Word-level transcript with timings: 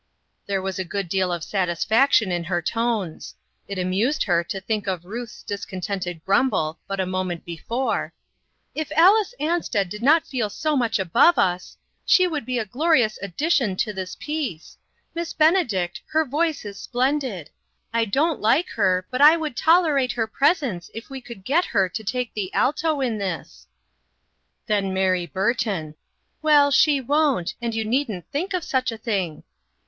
There 0.47 0.63
was 0.63 0.79
a 0.79 0.83
good 0.83 1.07
deal 1.07 1.31
of 1.31 1.43
satisfaction 1.43 2.31
in 2.31 2.45
her 2.45 2.59
tones. 2.59 3.35
It 3.67 3.77
amused 3.77 4.23
her 4.23 4.43
to 4.45 4.59
think 4.59 4.87
of 4.87 5.05
Ruth's 5.05 5.43
discontented 5.43 6.25
grumble 6.25 6.79
but 6.87 6.99
a 6.99 7.05
moment 7.05 7.45
before:" 7.45 8.11
If 8.73 8.91
Alice 8.93 9.35
Ansted 9.39 9.89
did 9.89 10.01
not 10.01 10.25
feel 10.25 10.49
so 10.49 10.75
much 10.75 10.97
above 10.97 11.37
us, 11.37 11.77
she 12.03 12.25
would 12.25 12.47
be 12.47 12.57
a 12.57 12.65
glorious 12.65 13.19
addition 13.21 13.73
22O 13.73 13.73
INTERRUPTED. 13.73 13.83
to 13.83 13.93
this 13.93 14.15
piece. 14.15 14.77
Miss 15.13 15.33
Benedict, 15.33 16.01
her 16.07 16.25
voice 16.25 16.65
is 16.65 16.79
splendid. 16.79 17.51
I 17.93 18.05
don't 18.05 18.41
like 18.41 18.69
her, 18.69 19.05
but 19.11 19.21
I 19.21 19.37
would 19.37 19.55
tolerate 19.55 20.13
her 20.13 20.25
presence 20.25 20.89
if 20.95 21.11
we 21.11 21.21
could 21.21 21.45
get 21.45 21.65
her 21.65 21.87
to 21.87 22.03
take 22.03 22.33
the 22.33 22.51
alto 22.55 23.01
in 23.01 23.19
this." 23.19 23.67
Then 24.65 24.95
Mary 24.95 25.27
B 25.27 25.33
urton:" 25.35 25.93
Well, 26.41 26.71
she 26.71 26.99
won't; 26.99 27.53
and 27.61 27.75
you 27.75 27.85
needn't 27.85 28.25
think 28.31 28.55
of 28.55 28.63
such 28.63 28.91
a 28.91 28.97
thing." 28.97 29.43